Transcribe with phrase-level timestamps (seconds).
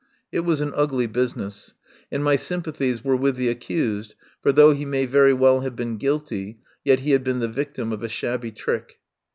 [0.31, 1.75] It was an ugly business,
[2.11, 5.97] and my sympathies were with the accused, for though he may very well have been
[5.97, 8.97] guilty, yet he had been the victim of a shabby trick.